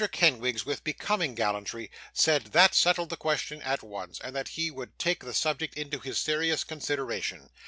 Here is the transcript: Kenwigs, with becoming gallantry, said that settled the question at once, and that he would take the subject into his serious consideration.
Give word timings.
Kenwigs, 0.11 0.65
with 0.65 0.83
becoming 0.83 1.35
gallantry, 1.35 1.91
said 2.11 2.45
that 2.53 2.73
settled 2.73 3.11
the 3.11 3.15
question 3.15 3.61
at 3.61 3.83
once, 3.83 4.19
and 4.23 4.35
that 4.35 4.47
he 4.57 4.71
would 4.71 4.97
take 4.97 5.23
the 5.23 5.31
subject 5.31 5.75
into 5.75 5.99
his 5.99 6.17
serious 6.17 6.63
consideration. 6.63 7.51